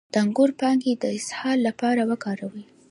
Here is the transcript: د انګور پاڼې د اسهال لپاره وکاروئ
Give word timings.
د 0.13 0.15
انګور 0.23 0.51
پاڼې 0.59 0.91
د 0.97 1.03
اسهال 1.17 1.57
لپاره 1.67 2.01
وکاروئ 2.09 2.63